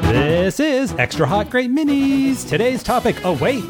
[0.00, 2.48] This is Extra Hot Great Minis.
[2.48, 3.62] Today's topic Awake.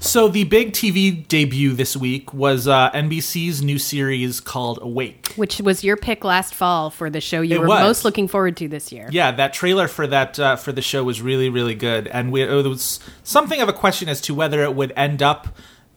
[0.00, 5.32] So the big TV debut this week was uh, NBC's new series called Awake.
[5.36, 7.80] Which was your pick last fall for the show you It were was.
[7.80, 9.08] most looking forward to this year.
[9.10, 12.42] Yeah, that trailer for that uh, for the show was really really good, and we,
[12.42, 15.48] it was something of a question as to whether it would end up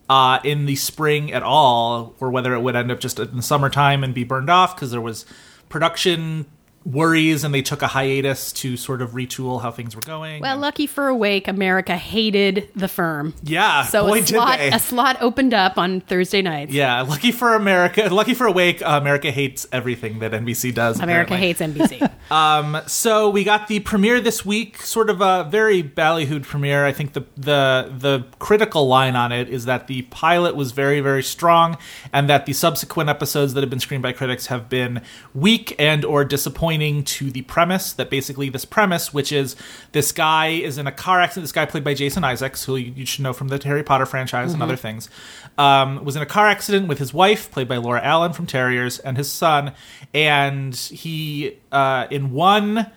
[0.09, 3.41] uh, in the spring at all, or whether it would end up just in the
[3.41, 5.25] summertime and be burned off because there was
[5.69, 6.47] production
[6.89, 10.41] worries and they took a hiatus to sort of retool how things were going.
[10.41, 13.33] Well, lucky for Awake, America hated the firm.
[13.43, 14.69] yeah, So boy a did slot, they.
[14.71, 16.71] a slot opened up on Thursday nights.
[16.73, 20.99] yeah, lucky for America, lucky for Awake, uh, America hates everything that NBC does.
[20.99, 21.75] America apparently.
[21.77, 22.11] hates NBC.
[22.89, 26.85] So we got the premiere this week, sort of a very ballyhooed premiere.
[26.85, 31.01] I think the the the critical line on it is that the pilot was very
[31.01, 31.77] very strong,
[32.13, 35.01] and that the subsequent episodes that have been screened by critics have been
[35.33, 37.93] weak and or disappointing to the premise.
[37.93, 39.55] That basically this premise, which is
[39.91, 41.43] this guy is in a car accident.
[41.43, 44.53] This guy played by Jason Isaacs, who you, should know from the Harry Potter franchise
[44.53, 45.09] and other things,
[45.57, 48.99] um, was in a car accident with his wife, played by Laura Allen from Terriers,
[48.99, 49.73] and his son,
[50.13, 52.91] and he uh, in one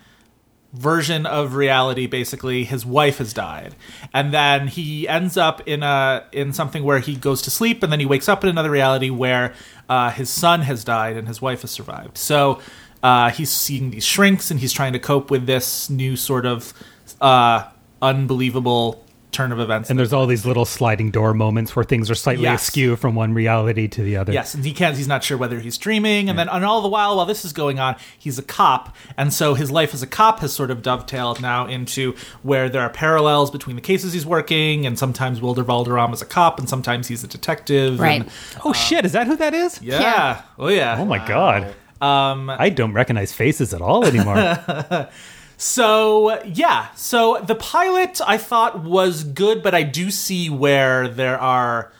[0.73, 3.75] version of reality basically his wife has died
[4.11, 7.91] and then he ends up in a in something where he goes to sleep and
[7.91, 9.53] then he wakes up in another reality where
[9.87, 12.59] uh, his son has died and his wife has survived so
[13.03, 16.73] uh, he's seeing these shrinks and he's trying to cope with this new sort of
[17.21, 17.63] uh,
[18.01, 18.99] unbelievable
[19.31, 22.43] turn of events And there's all these little sliding door moments where things are slightly
[22.43, 22.61] Yes.
[22.67, 24.31] askew from one reality to the other.
[24.31, 24.95] Yes, and he can't.
[24.95, 27.51] He's not sure whether he's dreaming, and then and all the while, while this is
[27.51, 30.83] going on, he's a cop, and so his life as a cop has sort of
[30.83, 35.63] dovetailed now into where there are parallels between the cases he's working, and sometimes Wilmer
[35.63, 37.99] Valderrama is a cop, and sometimes he's a detective.
[37.99, 38.21] Right.
[38.21, 38.29] and-
[38.63, 39.81] Oh shit, is that who that is?
[39.81, 39.99] yeah.
[39.99, 40.41] Yeah.
[40.59, 40.95] Oh yeah.
[40.99, 41.73] Oh my god.
[42.01, 44.37] Um I don't recognize faces at all anymore.
[45.57, 51.39] So yeah, so the pilot I thought was good, but I do see where there
[51.39, 51.91] are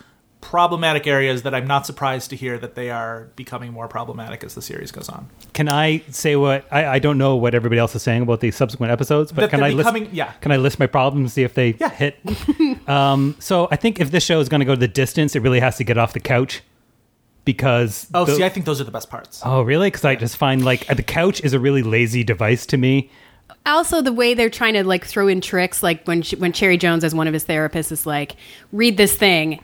[0.42, 4.56] problematic areas that I'm not surprised to hear that they are becoming more problematic as
[4.56, 5.30] the series goes on.
[5.54, 8.52] can I say what I, I don't know what everybody else is saying about the
[8.52, 10.34] subsequent episodes, but That can I list yeah.
[10.42, 11.90] can I list my problems see if they Yeah.
[11.90, 12.18] hit?
[12.90, 15.78] um so I think if this show is gonna go the distance, it really has
[15.78, 16.62] to get off the couch.
[17.46, 19.42] Because Oh, the- see, I think those are the best parts.
[19.44, 19.88] Oh really?
[19.88, 23.10] Because I just find like the couch is a really lazy device to me.
[23.66, 26.78] also, the way they're trying to like throw in tricks, like when she, when Cherry
[26.78, 28.36] Jones, as one of his therapists, is like,
[28.72, 29.60] "Read this thing."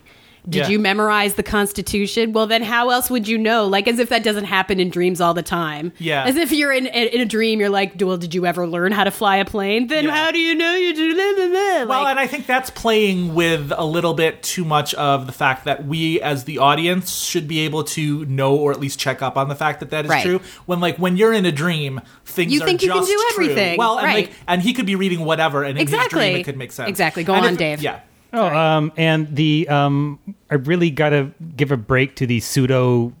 [0.48, 0.68] Did Yeah.
[0.68, 2.32] you memorize the Constitution?
[2.32, 3.66] Well, then how else would you know?
[3.66, 5.92] Like, as if that doesn't happen in dreams all the time.
[5.98, 6.24] Yeah.
[6.24, 9.04] As if you're in in a dream, you're like, "Well, did you ever learn how
[9.04, 9.86] to fly a plane?
[9.88, 10.10] Then Yeah.
[10.14, 11.84] how do you know you do?" Blah, blah, blah.
[11.84, 15.32] Well, Like, and I think that's playing with a little bit too much of the
[15.32, 19.22] fact that we, as the audience, should be able to know or at least check
[19.22, 20.24] up on the fact that that is Right.
[20.24, 20.40] true.
[20.66, 23.44] When, like, when you're in a dream, things You are think you can do true.
[23.44, 24.14] everything, Well, and right.
[24.28, 26.20] like, and he could be reading whatever, and in his Exactly.
[26.30, 26.88] dream it could make sense.
[26.88, 27.24] Exactly.
[27.24, 27.82] Go And on, if- Dave.
[27.82, 27.96] Yeah.
[28.32, 30.18] Oh, um, and the um,
[30.50, 33.12] I really got to give a break to the pseudo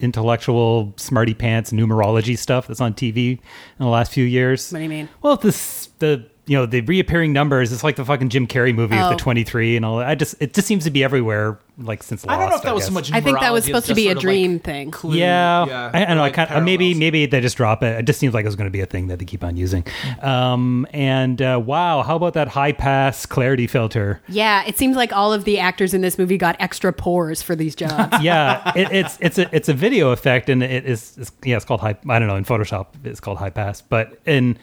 [0.00, 3.40] intellectual smarty pants numerology stuff that's on TV in
[3.78, 4.72] the last few years.
[4.72, 5.08] What do you mean?
[5.22, 7.72] Well, this the you know the reappearing numbers.
[7.72, 9.10] It's like the fucking Jim Carrey movie with Oh.
[9.10, 9.98] the twenty three and all.
[9.98, 10.08] that.
[10.08, 11.60] I just it just seems to be everywhere.
[11.78, 13.10] Like since I don't know if that was so much.
[13.12, 14.90] I think that was supposed to be a dream like, thing.
[14.90, 15.90] clue- Yeah, yeah.
[15.94, 16.20] I, I know.
[16.20, 18.00] like I kind of, maybe maybe they just drop it.
[18.00, 19.56] It just seems like it was going to be a thing that they keep on
[19.56, 19.84] using.
[20.20, 24.20] Um, and uh, wow, how about that high pass clarity filter?
[24.28, 27.54] Yeah, it seems like all of the actors in this movie got extra pores for
[27.56, 28.16] these jobs.
[28.22, 31.64] yeah, it, it's it's a it's a video effect, and it is it's, yeah, it's
[31.64, 31.96] called high.
[32.08, 34.58] I don't know in Photoshop, it's called high pass, but in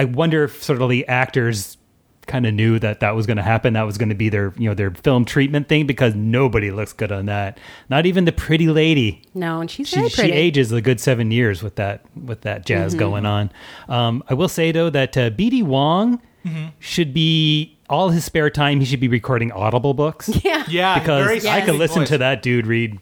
[0.00, 1.76] I wonder if sort of the actors
[2.26, 3.72] kind of knew that that was going to happen.
[3.72, 6.92] That was going to be their you know their film treatment thing because nobody looks
[6.92, 7.58] good on that.
[7.88, 9.22] Not even the pretty lady.
[9.34, 12.64] no, and she's She, very she ages a good seven years with that with that
[12.64, 12.98] jazz Mm-hmm.
[13.00, 13.50] going on.
[13.88, 16.68] Um, I will say though that uh, BD Wong Mm-hmm.
[16.78, 18.80] should be all his spare time.
[18.80, 20.30] He should be recording Audible books.
[20.42, 20.64] Yeah.
[20.68, 21.66] Yeah, because very I Yes.
[21.66, 22.08] could listen voice.
[22.08, 22.98] to that dude read Yeah.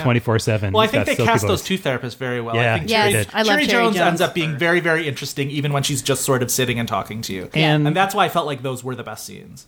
[0.00, 0.72] Twenty four seven.
[0.72, 2.54] Well, I think they cast those two therapists very well.
[2.54, 4.08] Yeah, I think Yes, Cherry, I love Cherry Cherry Jones, Jones.
[4.08, 7.20] ends up being very, very interesting, even when she's just sort of sitting and talking
[7.22, 7.50] to you.
[7.54, 9.66] And- and that's why I felt like those were the best scenes.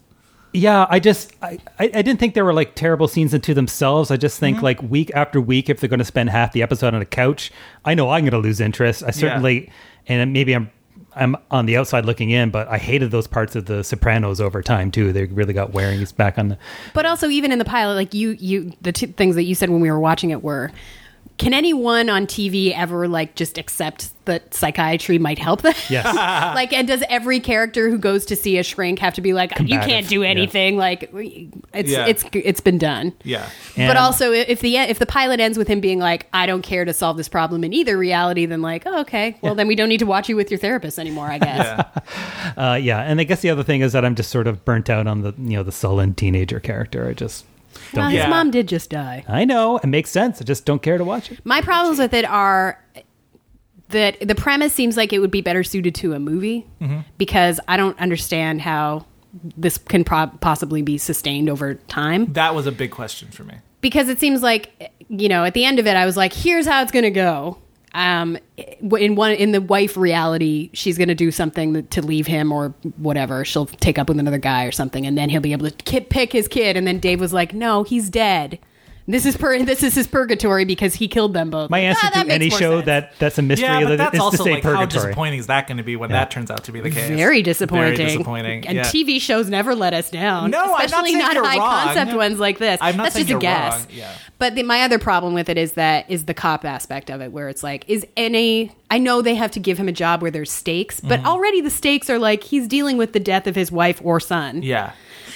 [0.56, 4.10] Yeah, I just I, I I didn't think there were like terrible scenes into themselves.
[4.12, 4.40] I just Mm-hmm.
[4.54, 7.06] think like week after week, if they're going to spend half the episode on a
[7.06, 7.50] couch,
[7.84, 9.02] I know I'm going to lose interest.
[9.04, 9.68] I certainly,
[10.06, 10.70] and maybe I'm
[11.16, 14.62] I'm on the outside looking in, but I hated those parts of the Sopranos over
[14.62, 15.12] time too.
[15.12, 15.98] They really got wearing.
[15.98, 16.58] He's back on the
[16.92, 19.70] But also, even in the pilot, like you, you, the two things that you said
[19.70, 20.72] when we were watching it were
[21.36, 25.74] can anyone on TV ever like just accept that psychiatry might help them?
[25.90, 26.04] Yes.
[26.54, 29.58] like, and does every character who goes to see a shrink have to be like,
[29.58, 30.28] you can't do yeah.
[30.28, 30.76] anything?
[30.76, 32.06] Like, it's Yeah.
[32.06, 33.12] it's it's been done.
[33.24, 33.48] Yeah.
[33.76, 36.84] but also, if the if the pilot ends with him being like, "I don't care
[36.84, 39.88] to solve this problem in either reality," then like, oh, okay, well then we don't
[39.88, 41.84] need to watch you with your therapist anymore, I guess.
[42.56, 42.62] Yeah.
[42.72, 44.88] Uh, yeah, and I guess the other thing is that I'm just sort of burnt
[44.88, 47.08] out on the you know the sullen teenager character.
[47.08, 47.44] I just
[47.92, 48.10] Well, don't.
[48.12, 48.28] his Yeah.
[48.28, 49.24] mom did just die.
[49.28, 50.40] I know it makes sense.
[50.40, 51.40] I just don't care to watch it.
[51.44, 52.78] My problems with it are
[53.88, 57.00] that the premise seems like it would be better suited to a movie Mm-hmm.
[57.18, 59.06] because I don't understand how
[59.56, 62.32] this can pro- possibly be sustained over time.
[62.32, 63.54] That was a big question for me.
[63.80, 66.66] Because it seems like you know at the end of it, I was like, "Here's
[66.66, 67.58] how it's going to go."
[67.94, 72.50] Um, in one in the wife reality, she's going to do something to leave him
[72.50, 73.44] or whatever.
[73.44, 76.00] She'll take up with another guy or something, and then he'll be able to ki-
[76.00, 76.76] pick his kid.
[76.76, 78.58] And then Dave was like, "No, he's dead."
[79.06, 81.68] This is pur- this is his purgatory because he killed them both.
[81.68, 83.68] My Like, answer "Ah, that to makes any more show sense." that that's a mystery
[83.68, 85.06] Yeah, but that that's is to also say like how purgatory.
[85.08, 87.08] disappointing is that going to be when that turns out to be the case?
[87.10, 87.96] very disappointing.
[87.96, 88.66] Very disappointing.
[88.66, 88.84] And yeah.
[88.84, 90.50] TV shows never let us down.
[90.50, 91.84] No, I'm not especially saying not you're high wrong.
[91.94, 92.78] concept ones like this.
[92.80, 93.78] I'm not That's saying just a you're guess.
[93.80, 93.86] wrong.
[93.90, 94.10] Yeah.
[94.38, 97.30] But the, my other problem with it is that is the cop aspect of it,
[97.30, 98.72] where it's like, is any?
[98.90, 101.26] I know they have to give him a job where there's stakes, but Mm-hmm.
[101.28, 104.62] already the stakes are like he's dealing with the death of his wife or son.
[104.62, 104.92] Yeah.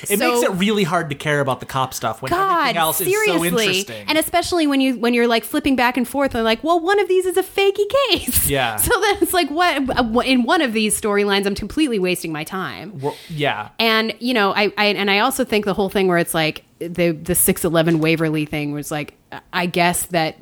[0.09, 2.77] It So- makes it really hard to care about the cop stuff when God, everything
[2.77, 4.05] else seriously, is so interesting.
[4.09, 6.99] and especially when you when you're like flipping back and forth, and like, well, one
[7.00, 8.49] of these is a fakey case.
[8.49, 8.77] Yeah.
[8.89, 12.99] So then it's like, what in one of these storylines, I'm completely wasting my time.
[13.00, 13.69] Well, yeah.
[13.79, 16.65] And you know, I, I and I also think the whole thing where it's like
[16.79, 19.15] the the six eleven Waverly thing was like,
[19.53, 20.37] I guess that.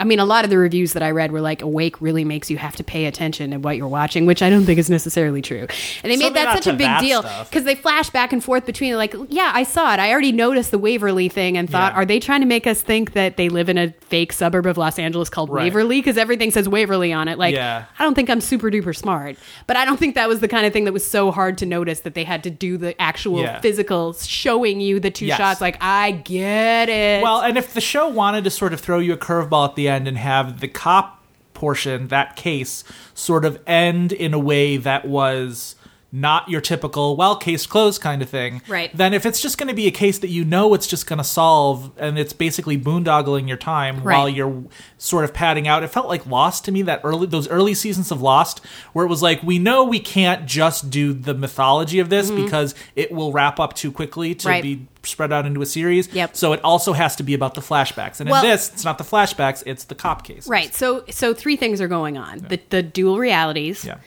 [0.00, 2.50] I mean, a lot of the reviews that I read were like, "Awake really makes
[2.50, 5.42] you have to pay attention to what you're watching," which I don't think is necessarily
[5.42, 5.66] true.
[6.02, 8.96] And they made that such a big deal because they flash back and forth between
[8.96, 10.00] like, "Yeah, I saw it.
[10.00, 11.98] I already noticed the Waverly thing," and thought, Yeah.
[12.00, 14.78] "Are they trying to make us think that they live in a fake suburb of
[14.78, 15.64] Los Angeles called Right.
[15.64, 17.38] Waverly?" Because everything says Waverly on it.
[17.38, 17.84] Like, Yeah.
[17.98, 19.36] I don't think I'm super duper smart,
[19.66, 21.66] but I don't think that was the kind of thing that was so hard to
[21.66, 23.60] notice that they had to do the actual Yeah.
[23.60, 25.36] physical showing you the two Yes.
[25.36, 25.60] shots.
[25.60, 27.22] Like, I get it.
[27.22, 29.89] Well, and if the show wanted to sort of throw you a curveball at the
[29.90, 31.22] end and have the cop
[31.52, 35.74] portion, that case, sort of end in a way that was
[36.12, 38.90] not your typical well case closed kind of thing Right.
[38.96, 41.18] then if it's just going to be a case that you know it's just going
[41.18, 44.16] to solve and it's basically boondoggling your time Right.
[44.18, 44.64] while you're
[44.98, 48.10] sort of padding out it felt like lost to me that early those early seasons
[48.10, 48.58] of lost
[48.92, 52.74] where it was like we know we can't just do the mythology of this because
[52.96, 54.48] it will wrap up too quickly to Mm-hmm.
[54.50, 54.62] Right.
[54.62, 56.36] be spread out into a series Yep.
[56.36, 58.98] so it also has to be about the flashbacks and Well- in this it's not
[58.98, 60.74] the flashbacks it's the cop case right.
[60.74, 63.84] So, so three things are going on: the the dual realities.
[63.84, 63.98] yeah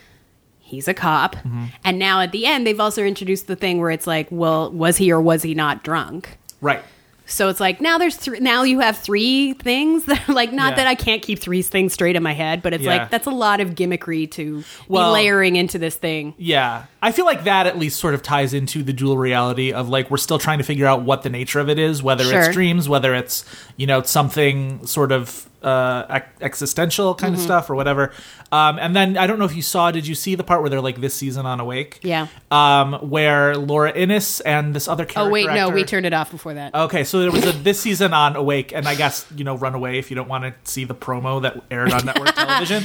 [0.74, 1.64] He's a cop, Mm-hmm.
[1.84, 4.96] and now at the end, they've also introduced the thing where it's like, well, was
[4.98, 6.38] he or was he not drunk?
[6.60, 6.82] right
[7.26, 10.72] So it's like now there's th- now you have three things that are like not
[10.72, 10.76] Yeah.
[10.76, 12.96] that I can't keep three things straight in my head, but it's Yeah.
[12.98, 16.34] like that's a lot of gimmickry to Well- be layering into this thing.
[16.36, 16.84] Yeah.
[17.06, 20.10] I feel like that at least sort of ties into the dual reality of like
[20.10, 22.40] we're still trying to figure out what the nature of it is, whether Sure.
[22.40, 23.44] it's dreams, whether it's,
[23.76, 27.40] you know, something sort of uh ex- existential kind Mm-hmm.
[27.40, 28.12] of stuff or whatever.
[28.52, 30.68] Um and then I don't know if you saw did you see the part where
[30.70, 32.00] they're like this season on Awake?
[32.02, 32.26] Yeah.
[32.50, 36.12] Um where Laura Innes and this other character Oh wait, no, actor- we turned it
[36.14, 36.74] off before that.
[36.74, 39.74] Okay, so there was a this season on Awake, and I guess you know run
[39.74, 42.82] away if you don't want to see the promo that aired on network television.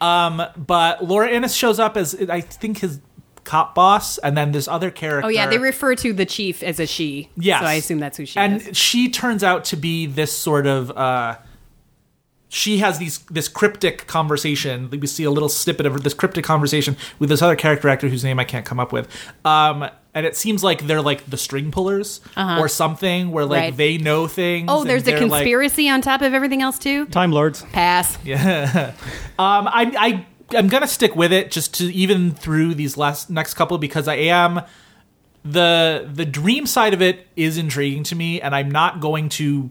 [0.00, 3.00] Um, but Laura Innes shows up as I think his
[3.44, 5.26] cop boss, and then this other character.
[5.26, 7.28] Oh yeah, they refer to the chief as a she.
[7.36, 7.60] Yes.
[7.60, 8.66] so I assume that's who she and is.
[8.68, 10.90] And she turns out to be this sort of.
[10.90, 11.36] Uh,
[12.52, 14.90] she has these this cryptic conversation.
[14.90, 18.24] We see a little snippet of this cryptic conversation with this other character actor whose
[18.24, 19.08] name I can't come up with.
[19.44, 23.66] Um, and it seems like they're like the string pullers or something, where like Uh-huh.
[23.68, 23.76] Right.
[23.76, 24.66] they know things.
[24.68, 27.06] Oh, there's a they're, like- conspiracy on top of everything else too.
[27.06, 27.62] Time Lords.
[27.72, 28.18] Pass.
[28.24, 28.94] Yeah.
[29.38, 33.54] Um, I, I I'm gonna stick with it just to even through these last next
[33.54, 34.62] couple because I am
[35.44, 39.70] the the dream side of it is intriguing to me, and I'm not going to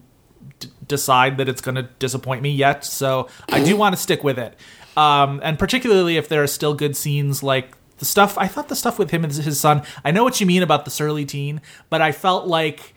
[0.59, 2.83] d- decide that it's going to disappoint me yet.
[2.86, 4.55] So I do want to stick with it,
[4.98, 7.75] um, and particularly if there are still good scenes like.
[8.00, 9.83] The stuff I thought the stuff with him and his son.
[10.05, 11.59] I know what you mean about the surly teen,
[11.89, 12.93] but I felt like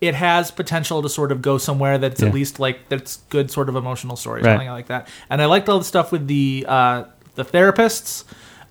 [0.00, 2.28] it has potential to sort of go somewhere that's Yeah.
[2.28, 4.68] at least like that's good sort of emotional storytelling.
[4.68, 4.72] Right.
[4.72, 8.24] Like that, and I liked all the stuff with the uh, the therapists.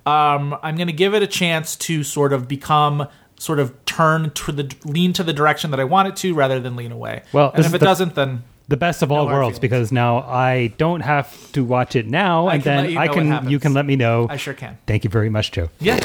[0.05, 3.07] Um, I'm going to give it a chance to sort of become
[3.39, 6.59] sort of turn to the lean to the direction that I want it to, rather
[6.59, 7.23] than lean away.
[7.33, 10.19] Well, and if it the- doesn't, then The best of all No worlds because now
[10.19, 13.85] I don't have to watch it now, I and then I can you can let
[13.85, 14.27] me know.
[14.29, 14.77] I sure can.
[14.87, 15.69] Thank you very much, Joe.
[15.79, 15.99] Yeah.